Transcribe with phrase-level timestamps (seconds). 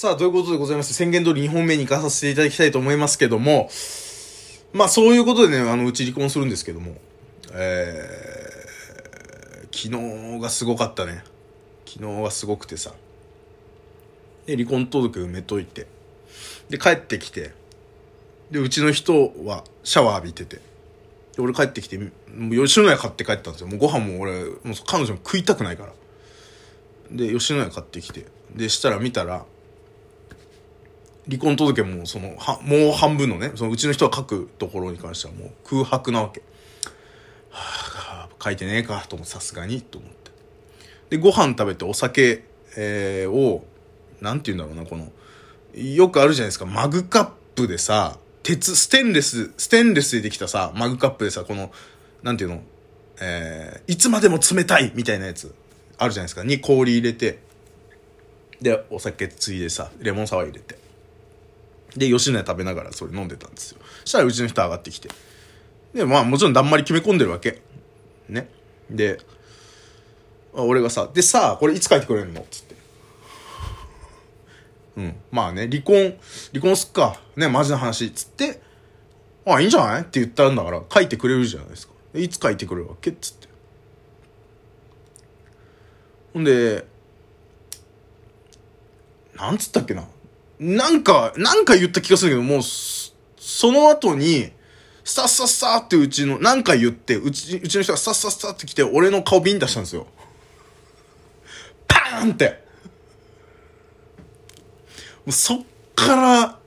[0.00, 3.68] さあ、ということでございまして、宣言通り2本目に行かさせていただきたいと思いますけども、
[4.72, 6.94] まあそういうことでね、あの、うち離婚するんですけども、
[7.50, 11.24] えー、昨日がすごかったね。
[11.84, 12.92] 昨日がすごくてさ。
[14.46, 15.88] で、離婚届埋めといて。
[16.70, 17.50] で、帰ってきて。
[18.52, 20.58] で、うちの人はシャワー浴びてて。
[20.58, 20.62] で、
[21.40, 22.04] 俺帰ってきて、も
[22.50, 23.66] う吉野家買って帰ったんですよ。
[23.66, 24.54] もうご飯も俺、もう
[24.86, 25.92] 彼女も食いたくないから。
[27.10, 28.26] で、吉野家買ってきて。
[28.54, 29.44] で、したら見たら、
[31.28, 36.42] 離婚届もそのはもう半分のねそのうちの人が書くところに関してはもう空白なわけ。
[37.50, 40.30] はあ書いてねえかと思ってさすがにと思って。
[41.10, 42.44] でご飯食べてお酒、
[42.76, 43.66] えー、を
[44.20, 45.12] なんて言うんだろうなこの
[45.74, 46.64] よくあるじゃないですか。
[46.64, 51.70] マグカップでさ鉄ステンレスステンレスでできたさマグカップでさこの
[52.22, 52.62] なんていうの
[53.20, 55.52] えー、いつまでも冷たいみたいなやつ
[55.98, 56.44] あるじゃないですか。
[56.44, 57.40] に氷入れて
[58.62, 60.87] でお酒ついでさレモンサワー入れて。
[61.96, 63.78] で、吉野家食べながらそれ飲んでたんですよ。
[64.00, 65.08] そしたらうちの人上がってきて。
[65.94, 67.62] で、まあもちろんだんまり決め込んでるわけ。
[68.28, 68.50] ね。
[68.90, 69.18] で、
[70.52, 72.44] 俺がさ、でさあ、これいつ帰ってくれるの？
[72.50, 72.74] つって。
[74.96, 75.16] うん。
[75.30, 76.18] まあね、離婚、
[76.52, 77.20] 離婚すっか。
[77.36, 78.10] ね、マジな話。
[78.12, 78.60] つって、
[79.46, 80.02] あ、あいいんじゃない？
[80.02, 81.94] って言ったんだから、書いてくれるじゃないですか。
[82.14, 83.12] いつ書いてくれるわけ？
[83.12, 83.48] つって。
[86.34, 86.86] ほんで、
[89.36, 90.06] なんつったっけな？
[90.58, 94.50] なんか、なんか言った気がするけど、もう、その後に、
[95.04, 100.06] さっさっさってうちの、なんか言って、うち、うちの人がさっさっさって来て、俺の顔ビン出したんですよ。
[101.86, 102.62] パーンって。
[105.24, 105.62] もうそっ
[105.94, 106.58] から、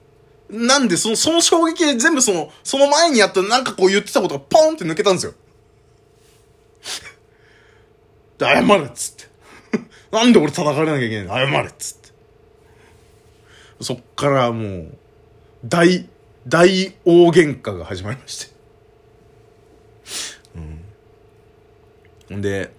[0.50, 5.34] なんで、その、その衝撃で全部その、その前にやったなんかこう言ってたことがポンって抜けたんですよ。
[8.38, 9.32] で、謝れっつって。
[10.12, 11.54] なんで俺叩かれなきゃいけないの？
[11.54, 12.01] 謝れっつって。
[13.82, 14.98] そっからもう、
[15.66, 16.08] 大、
[16.48, 18.52] 大大喧嘩が始まりまして。
[22.30, 22.38] うん。
[22.38, 22.72] んで、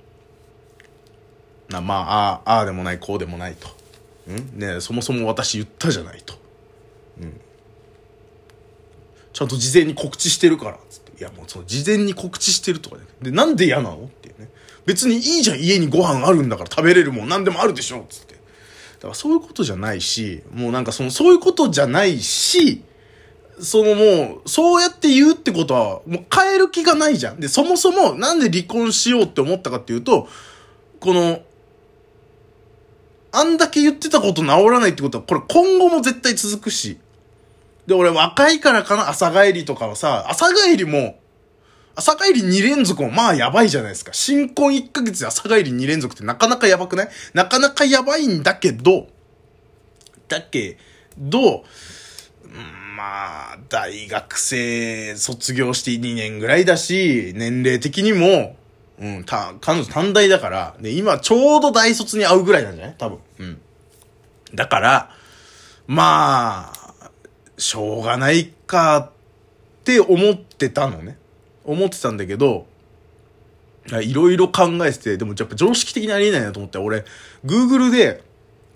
[1.68, 3.68] な、まあ、ああ、ああでもない、こうでもないと。
[4.28, 6.34] うんねそもそも私言ったじゃないと。
[7.20, 7.40] うん。
[9.32, 11.18] ちゃんと事前に告知してるから、つって。
[11.18, 14.48] いや、もうその事前に告知してるとかで、で、なんで嫌なのっていうね。
[14.84, 18.31] 別にいいじゃん、家にご飯あるんだから食べれるもん、何でもあるでしょ、つって。
[19.02, 22.84] だからそういうことじゃないし、もうなんかその、そういうことじゃないし、
[23.60, 27.40] そのもう、そうやって言うってことは、もう変える気がないじゃん。
[27.40, 30.28] で、そもそもなんで離婚しようって思ったかっていうと、
[31.00, 31.40] この、
[33.32, 36.96] あんだけ言ってたこと治らないってことは、これ今後も絶対続くし。
[37.88, 41.18] で、俺若いからかな、朝帰りとかはさ、朝帰りも、
[41.94, 44.12] 朝帰り2連続もまあやばいじゃないですか。
[44.12, 47.08] 新婚1ヶ月で朝帰り2連続ってなかなかやばくない？
[47.34, 49.08] なかなかやばいんだけど、
[50.28, 50.78] だけ
[51.18, 51.64] ど、
[52.96, 58.56] まあ、大学生卒業して2年ぐらいだし、年齢的にも、
[58.98, 62.94] うん、た、彼女短大だから、で、今ちょうど大卒に会うぐらいなんじゃない？
[62.98, 63.18] 多分。
[63.38, 63.60] うん。
[64.54, 65.10] だから、
[65.86, 67.10] まあ、
[67.58, 69.10] しょうがないかっ
[69.84, 71.18] て思ってたのね。
[71.64, 72.66] 思ってたんだけど、
[74.00, 77.04] いろいろ考えてて、でもやっぱ常識的にありえないなと思って、俺、
[77.44, 78.22] Google で、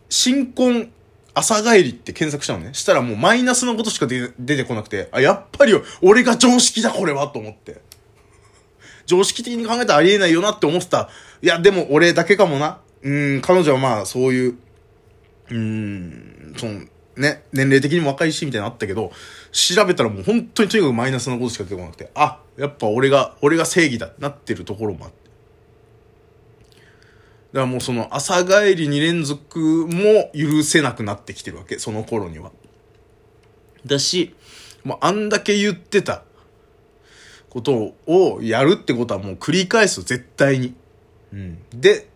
[0.08, 0.90] 新婚
[1.34, 2.72] 朝帰りって検索したのね。
[2.72, 7.82] したらもうマイナスのことしか出てこなくて、あ、やっぱり俺が常識だこれはと思って。
[9.04, 11.10] 常識的に考えたらありえないよなって思ってた。
[11.42, 12.80] いや、でも俺だけかもな。
[13.02, 14.58] うん、彼女はまあそういう、
[15.50, 16.80] うーん、その、
[17.16, 19.10] ね、年齢的にも若いし、みたいなのあったけど、
[19.52, 25.16] 調べたらもう本当にとにかくマイナスなことしか出てこなくて、あ、やっぱ俺が、俺が正義だってなってるところもあって。
[27.52, 32.52] だからもうその朝帰り2連続も許せなくなってきてるわけ、その頃には。
[33.86, 34.34] だし、
[34.84, 36.22] もうあんだけ言ってた
[37.48, 40.74] ことをやるってことはもう繰り返す、絶対に。
[41.32, 41.58] うん。
[41.72, 42.08] で、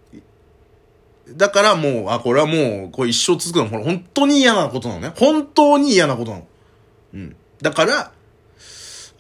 [1.32, 5.12] だからもう、あ、これはもう、これ一生続くの、これ本当に嫌なことなのね。
[5.16, 6.46] 本当に嫌なことなの。
[7.14, 7.37] うん。
[7.60, 8.12] だから、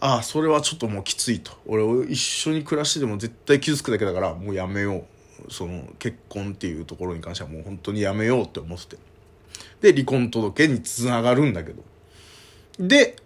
[0.00, 1.52] ああ、それはちょっともうきついと。
[1.66, 5.04] 俺、一緒に暮らしてでも絶対傷つくだけだから、もうやめよ
[5.48, 5.52] う。
[5.52, 8.98] その、結婚っていうところに関してはもう本当にやめようって思ってて。
[9.80, 11.82] で、離婚届につながるんだけど。
[12.78, 13.16] で、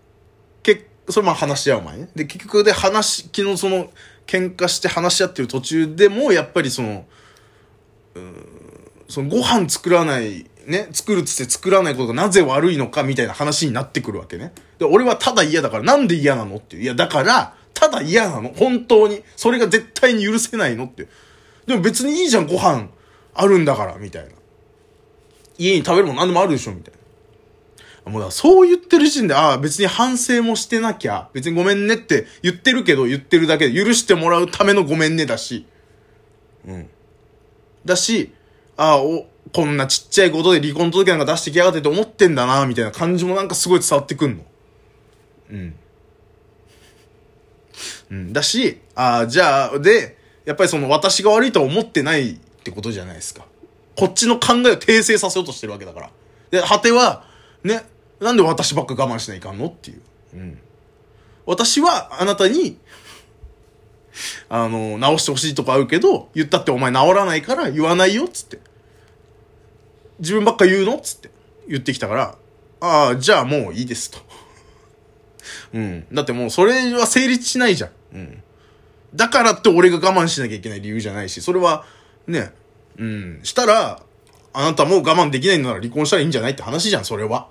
[0.62, 2.08] けそれまあ話し合う前ね。
[2.16, 3.90] で、結局で話、昨日その、
[4.26, 7.04] 喧嘩して話し合ってる途中でも、やっぱりその、
[8.14, 8.53] うん
[9.08, 14.52] そのご飯作らない、ね、作るっつって作らないことがなぜ悪いのかみたいな話になってくるわけね。
[14.78, 16.82] で、俺はただ嫌だから、なんで嫌なのっていう。
[16.82, 18.50] いや、だから、ただ嫌なの。
[18.50, 19.22] 本当に。
[19.36, 21.08] それが絶対に許せないのって。
[21.66, 22.88] でも別にいいじゃん、ご飯
[23.34, 24.30] あるんだから、みたいな。
[25.58, 28.12] 家に食べるもん何でもあるでしょ、みたいな。
[28.12, 35.66] もうだそう言ってる時点で、ああ、別に反省もしてなきゃ、別にごめんねって言ってるけど、言ってるだけで、許してもらうためのごめんねだし、
[36.66, 36.90] うん。
[37.84, 38.33] だし、
[38.76, 44.44] ああ、お、こんなちっちゃいことで離婚届なんか出してきやがってって思ってんだな、みたいな感じもなんかすごい伝わってくんの。
[45.50, 45.74] うん。
[48.10, 48.32] うん。
[48.32, 53.44] だし、ああ、じゃあ、で、やっぱりその私が悪いとは思ってないってことじゃないですか。
[53.96, 56.10] こっちの考えを訂正させようとしてるわけだから。
[56.50, 57.26] で、果ては、
[57.62, 57.84] ね、
[58.20, 60.02] なんで私ばっか我慢しないかんのっていう。
[60.34, 60.58] うん。
[61.46, 62.78] 私はあなたに、
[64.48, 68.58] あの、直してほしいとこあるけど、言ったってお前治らないから言わないよ、つって。
[70.20, 71.30] 自分ばっか言うのつって
[71.68, 72.38] 言ってきたから、
[72.80, 74.18] ああ、じゃあもういいですと。
[75.74, 76.06] うん。
[76.12, 77.90] だってもうそれは成立しないじゃん。
[78.14, 78.42] うん。
[79.14, 81.84] だからって俺が我慢しなきゃいけない理由じゃないし、それは、
[82.26, 82.52] ね、
[82.98, 83.40] うん。
[83.42, 84.02] したら、
[84.52, 87.48] あなたも我慢できないなら離婚したらいいんじゃないって話じゃん、それは。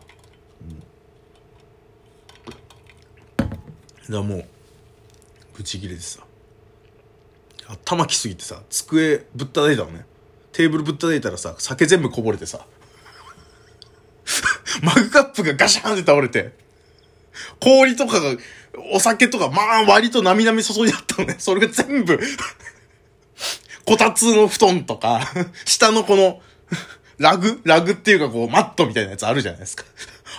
[3.37, 3.55] だか
[4.09, 4.45] らもう、
[5.55, 6.19] ブチギレてさ。
[7.73, 10.05] 頭きすぎてさ、机ぶったたいたのね。
[10.51, 12.65] テーブルぶったたいたらさ、酒全部こぼれてさ。
[14.81, 16.53] マグカップがガシャンって倒れて。
[17.59, 18.35] 氷とかが、
[18.91, 21.35] お酒とか、まあ割となみなみ注いであったのね。
[21.39, 22.19] それが全部、
[23.85, 25.21] こたつの布団とか、
[25.65, 26.41] 下のこの、
[27.17, 29.83] ラグラグっていうかこう、マットみたいなやつあるじゃないですか。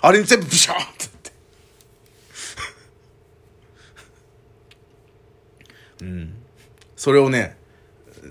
[0.03, 1.33] あれに全部ブシャーってって。
[6.03, 6.44] うん。
[6.97, 7.57] それをね、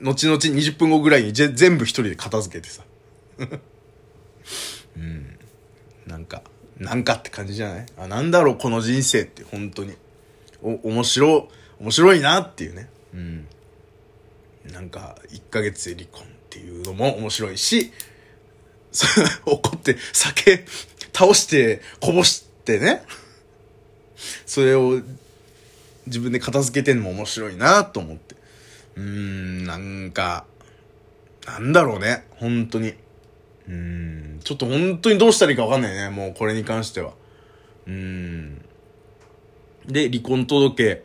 [0.01, 2.83] 後々20分後ぐらいに全部一人で片付けてさ。
[4.97, 5.37] うん。
[6.07, 6.41] なんか、
[6.77, 7.85] なんかって感じじゃない？
[7.97, 9.93] あ、なんだろう、この人生って、本当に。
[10.61, 11.49] お、面白、
[11.79, 12.89] 面白いなっていうね。
[13.13, 13.47] うん。
[14.71, 17.91] なんか、1ヶ月で離婚っていうのも面白いし、
[19.45, 20.65] 怒って酒
[21.13, 23.03] 倒してこぼしてね。
[24.45, 25.01] それを
[26.05, 28.32] 自分で片付けてんのも面白いなと思って。
[28.95, 30.45] うーん、なんか、
[31.45, 32.25] なんだろうね。
[32.37, 32.89] 本当に。
[32.89, 36.09] うーん、ちょっと本当にどうしたらいいかわかんないね。
[36.09, 37.13] もうこれに関しては。
[37.87, 38.65] うーん。
[39.87, 41.03] で、離婚届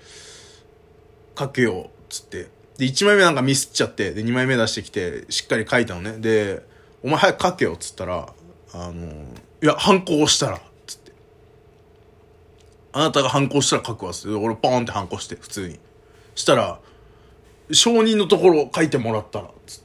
[1.39, 2.49] 書けよ、つって。
[2.79, 6.19] で、1枚目なんかミスっちゃって、で、2枚目出してきて、しっかり書いたのね。
[6.19, 6.63] で、
[7.03, 8.33] お前早く書けよ、つったら、
[8.73, 9.07] あの、
[9.63, 11.13] いや、反抗したら、つって。
[12.93, 14.37] あなたが反抗したら書くわ、つって。
[14.37, 15.79] 俺ポーンって反抗して、普通に。
[16.35, 16.81] したら、
[17.73, 19.81] 承認のところ書いてもらったら、つっ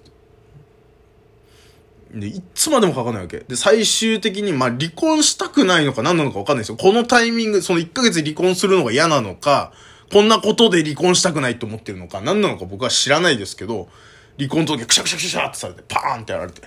[2.14, 2.20] て。
[2.20, 3.40] で、いつまでも書かないわけ。
[3.40, 6.78] で、最終的に、まあ、離婚したくないのか何なのか分かんないですよ。
[6.78, 9.74] このタイミング、その1ヶ月離婚するのが嫌なのか、
[10.12, 13.90] こんなことで離婚したくないと思ってるのか、何なのか僕は知らないですけど、
[14.38, 16.62] 離婚届クシャクシャクシャってされて、パーンってやられて。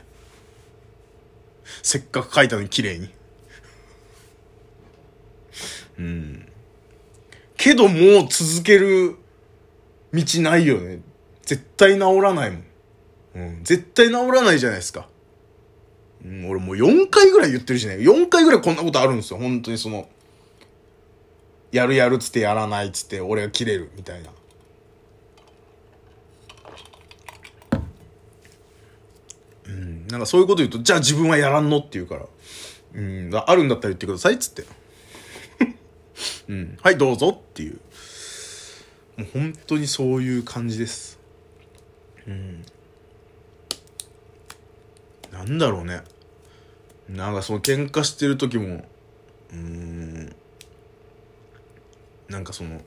[1.82, 3.08] せっかく書いたのに綺麗に。
[5.98, 6.48] うん。
[7.56, 9.16] けどもう続ける
[10.12, 11.00] 道ないよね。
[11.44, 12.64] 絶対治らないもん。
[13.36, 13.64] うん。
[13.64, 15.08] 絶対治らないじゃないですか。
[16.24, 17.96] うん、俺もう4回ぐらい言ってるしね。
[17.96, 19.38] 4回ぐらいこんなことあるんですよ。
[19.38, 20.08] 本当にその、
[21.70, 24.30] やるやるっつってやらないっつって俺が切れるみたいな。
[29.66, 30.06] うん。
[30.08, 32.26] なんかそういうこと言うと、じゃあ自分はやらんのって言うから。
[32.94, 33.30] うん。
[33.34, 34.64] あるんだったら言ってくださいっつって。
[36.48, 36.78] うん。
[36.82, 37.78] はい、どうぞっていう。
[39.16, 41.18] もう本当にそういう感じです。
[42.26, 42.62] うん。
[45.32, 46.02] なんだろうね。
[47.08, 48.84] なんかその喧嘩してる時も、
[49.52, 50.36] うーん。
[52.28, 52.80] なんかその、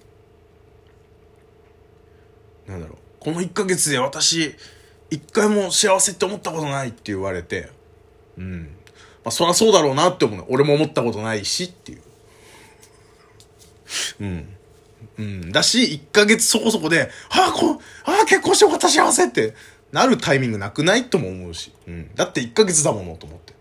[2.68, 2.98] なんだろう。
[3.20, 4.56] この1ヶ月で私、
[5.10, 7.70] 一回も幸せって思ったことないって言われて、
[8.38, 8.64] うん。
[9.24, 10.46] まあそりゃそうだろうなって思う。
[10.50, 12.02] 俺も思ったことないしっていう。
[14.22, 14.59] うん。
[15.20, 15.52] うん。
[15.52, 19.54] だし、1ヶ月そこそこで、ああ、こう、あ、結婚してよかった幸せって
[19.92, 21.74] なるタイミングなくないとも思うし。
[21.88, 22.16] うん。
[22.16, 23.54] だって1ヶ月だものと思って。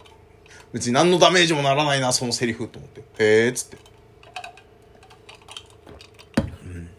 [0.72, 3.00] 別に何のダメージもならないな、そのセリフと思って。
[3.18, 3.78] へえ、つって。
[6.64, 6.90] うん。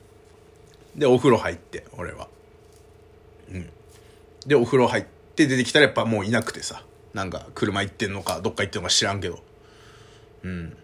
[1.00, 2.28] で、お風呂入って、俺は。
[3.50, 3.70] うん。
[4.46, 6.84] で、お風呂入って出てきたらやっぱもういなくてさ。
[7.14, 9.40] なんか、車行ってんのか、どっか行ってんのか知らんけど。
[10.44, 10.78] うん。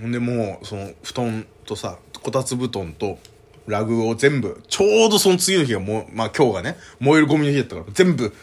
[0.00, 3.18] ほんでもう、その、布団とさ、こたつ布団と、
[3.66, 8.34] ラグを全部、ちょうどその次の日がもう、まあ今日がね、燃えるゴミの日だったから、全部、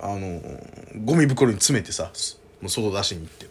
[0.00, 0.40] あの、
[1.04, 2.10] ゴミ袋に詰めてさ、
[2.60, 3.46] もう外出しに行って。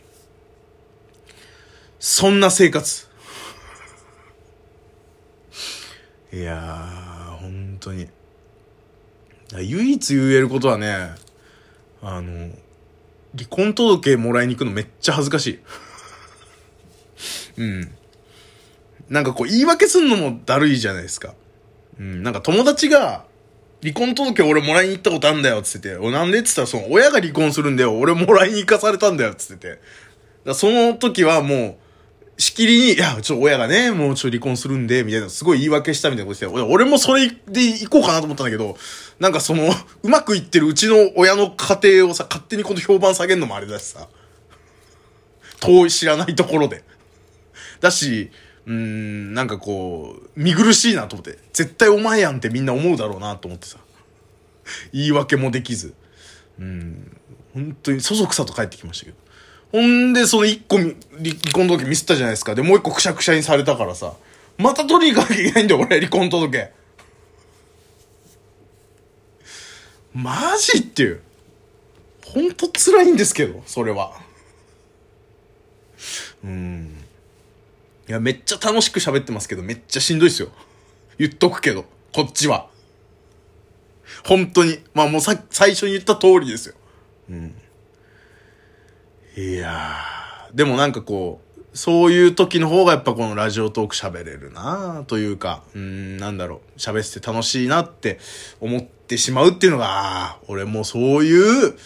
[2.00, 3.08] そんな生活。
[6.32, 8.08] いやー、本当に。
[9.58, 11.12] 唯一言えることはね、
[12.02, 12.50] あの、
[13.36, 15.60] 離婚届もらいに行くのめっちゃ恥ずかしい。
[17.58, 17.96] うん。
[19.10, 21.34] なんかこう言い訳すんのもだるいじゃないですか。
[22.00, 22.24] うん。
[22.24, 23.26] なんか友達が、
[23.82, 25.96] 離婚届俺もらいに行ったことあんだよ、つってて。
[25.96, 27.98] お、なんでっつったら、その、親が離婚するんだよ。
[27.98, 29.82] 俺もらいに行かされたんだよ、つってて。
[30.46, 31.78] だその時はも
[32.38, 38.78] う、しきりに、いや、ちょ、親がね、もうちょ、離婚するんで、みたいな、すごい言い訳したみたいなことして、俺もそれで行こうかなと思ったんだけど、
[39.20, 39.70] なんかその、
[40.04, 44.08] うまくいってるうちの親の家庭をさ、勝手にこの評判下げるのもあれだしさ。
[45.62, 46.84] 遠い知らないところで。
[47.82, 48.32] だし、
[48.66, 51.40] うん、なんかこう、見苦しいなと思って。
[51.54, 53.78] 絶対お前やんってみんな思うだろうなと思ってさ。
[54.94, 55.94] 言い訳もできず。
[56.60, 57.18] うん、
[57.54, 59.18] 本当にそそくさと帰ってきましたけど。
[59.72, 60.94] ほんで、その一個離
[61.54, 62.56] 婚届ミスったじゃないですか。
[62.56, 64.14] で、もう一個くしゃくしゃにされたからさ。
[64.58, 66.72] また取りに行かなきゃいけないんだよ、俺、離婚届。
[70.14, 71.22] マジっていう。
[72.26, 74.14] ほんと辛いんですけど、それは。
[76.44, 76.99] うん。
[78.10, 80.50] いや、めっちゃ楽しく喋ってますけど、めっちゃしんどいっすよ。
[81.20, 82.68] 言っとくけど、こっちは。
[84.26, 84.80] 本当に。
[84.96, 86.76] まあもうさ、最初に言った通りですよ。
[87.30, 87.56] うん。
[89.38, 98.20] いやー、でもなんかこう、そういう時の方がやっぱこのラジオトーク喋れるなというか、うん、なんだろう、喋って楽しいなって
[98.60, 101.78] 思ってしまうっていうのが、あ、俺もそういう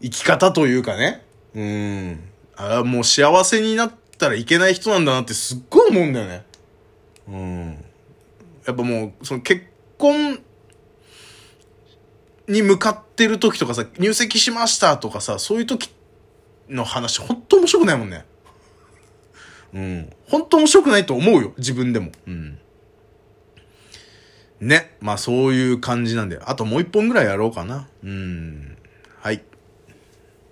[0.00, 1.22] 生き方というかね、
[1.54, 2.20] うん、
[2.56, 6.44] あもう幸せになってたらいけない人なんだなってすっごい思うんだよね。
[7.28, 7.84] うん。
[8.66, 9.64] やっぱもう、その結
[9.98, 10.38] 婚
[12.46, 15.90] に向かってる時とかさ、入籍しましたとかさ、そういう時
[16.68, 18.24] の話、ほんと面白くないもんね。
[19.72, 20.12] うん。
[20.28, 21.52] ほんと面白くないと思うよ。
[21.56, 22.12] 自分でも。
[22.26, 22.58] うん。
[24.60, 24.96] ね。
[25.00, 26.38] まあそういう感じなんで。
[26.44, 27.88] あともう一本ぐらいやろうかな。
[28.02, 28.76] うん。
[29.20, 29.42] はい。